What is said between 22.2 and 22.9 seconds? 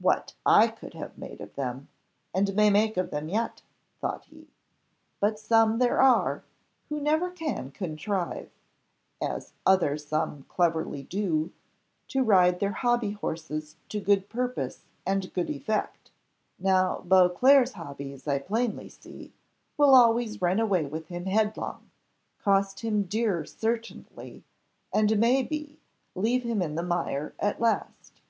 cost